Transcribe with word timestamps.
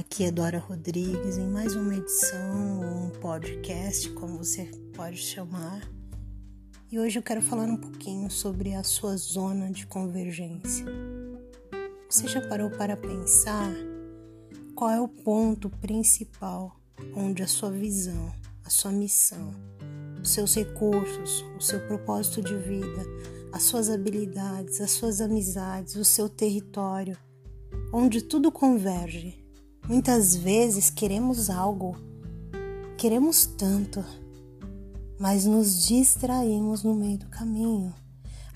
Aqui 0.00 0.24
é 0.24 0.32
Dora 0.32 0.58
Rodrigues 0.58 1.38
em 1.38 1.46
mais 1.46 1.76
uma 1.76 1.94
edição, 1.94 2.80
um 2.80 3.10
podcast, 3.20 4.10
como 4.10 4.38
você 4.38 4.68
pode 4.96 5.18
chamar. 5.18 5.88
E 6.90 6.98
hoje 6.98 7.20
eu 7.20 7.22
quero 7.22 7.40
falar 7.40 7.66
um 7.66 7.76
pouquinho 7.76 8.28
sobre 8.28 8.74
a 8.74 8.82
sua 8.82 9.16
zona 9.16 9.70
de 9.70 9.86
convergência. 9.86 10.84
Você 12.10 12.26
já 12.26 12.40
parou 12.48 12.68
para 12.68 12.96
pensar 12.96 13.72
qual 14.74 14.90
é 14.90 15.00
o 15.00 15.06
ponto 15.06 15.70
principal 15.70 16.74
onde 17.14 17.40
a 17.40 17.46
sua 17.46 17.70
visão, 17.70 18.34
a 18.64 18.70
sua 18.70 18.90
missão, 18.90 19.52
os 20.20 20.30
seus 20.30 20.56
recursos, 20.56 21.44
o 21.56 21.60
seu 21.60 21.78
propósito 21.86 22.42
de 22.42 22.56
vida, 22.56 23.06
as 23.52 23.62
suas 23.62 23.88
habilidades, 23.88 24.80
as 24.80 24.90
suas 24.90 25.20
amizades, 25.20 25.94
o 25.94 26.04
seu 26.04 26.28
território, 26.28 27.16
onde 27.92 28.20
tudo 28.20 28.50
converge? 28.50 29.43
Muitas 29.86 30.34
vezes 30.34 30.88
queremos 30.88 31.50
algo, 31.50 31.94
queremos 32.96 33.44
tanto, 33.44 34.02
mas 35.18 35.44
nos 35.44 35.86
distraímos 35.86 36.82
no 36.82 36.94
meio 36.94 37.18
do 37.18 37.26
caminho. 37.26 37.92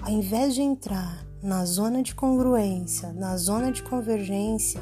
Ao 0.00 0.10
invés 0.10 0.54
de 0.54 0.62
entrar 0.62 1.22
na 1.42 1.66
zona 1.66 2.02
de 2.02 2.14
congruência, 2.14 3.12
na 3.12 3.36
zona 3.36 3.70
de 3.70 3.82
convergência, 3.82 4.80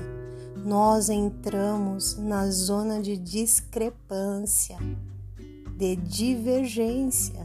nós 0.65 1.09
entramos 1.09 2.17
na 2.17 2.49
zona 2.49 3.03
de 3.03 3.17
discrepância, 3.17 4.79
de 5.77 5.97
divergência. 5.97 7.45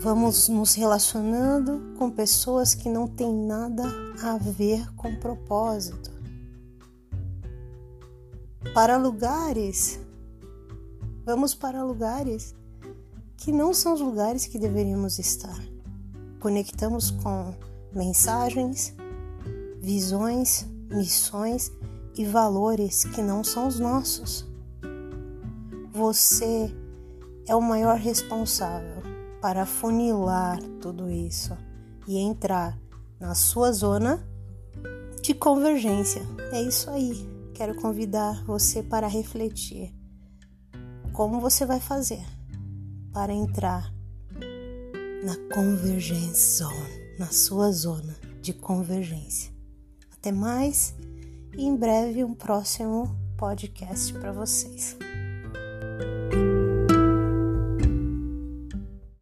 Vamos 0.00 0.48
nos 0.48 0.72
relacionando 0.72 1.94
com 1.98 2.10
pessoas 2.10 2.74
que 2.74 2.88
não 2.88 3.06
têm 3.06 3.34
nada 3.34 3.84
a 4.22 4.38
ver 4.38 4.90
com 4.94 5.14
propósito 5.16 6.11
para 8.74 8.96
lugares, 8.96 10.00
vamos 11.26 11.54
para 11.54 11.84
lugares 11.84 12.54
que 13.36 13.52
não 13.52 13.74
são 13.74 13.92
os 13.92 14.00
lugares 14.00 14.46
que 14.46 14.58
deveríamos 14.58 15.18
estar. 15.18 15.58
Conectamos 16.40 17.10
com 17.10 17.54
mensagens, 17.94 18.94
visões, 19.78 20.66
missões 20.90 21.70
e 22.16 22.24
valores 22.24 23.04
que 23.04 23.20
não 23.20 23.44
são 23.44 23.68
os 23.68 23.78
nossos. 23.78 24.48
Você 25.92 26.74
é 27.46 27.54
o 27.54 27.60
maior 27.60 27.98
responsável 27.98 29.02
para 29.42 29.66
funilar 29.66 30.58
tudo 30.80 31.10
isso 31.10 31.54
e 32.08 32.16
entrar 32.16 32.78
na 33.20 33.34
sua 33.34 33.70
zona 33.70 34.26
de 35.20 35.34
convergência. 35.34 36.22
É 36.52 36.62
isso 36.62 36.88
aí 36.88 37.31
quero 37.54 37.74
convidar 37.74 38.44
você 38.44 38.82
para 38.82 39.06
refletir 39.06 39.94
como 41.12 41.40
você 41.40 41.66
vai 41.66 41.80
fazer 41.80 42.24
para 43.12 43.32
entrar 43.32 43.92
na 45.24 45.36
convergência 45.54 46.66
na 47.18 47.26
sua 47.26 47.70
zona 47.70 48.16
de 48.40 48.52
convergência. 48.52 49.52
Até 50.12 50.32
mais 50.32 50.94
e 51.56 51.64
em 51.64 51.76
breve 51.76 52.24
um 52.24 52.34
próximo 52.34 53.14
podcast 53.36 54.12
para 54.14 54.32
vocês. 54.32 54.96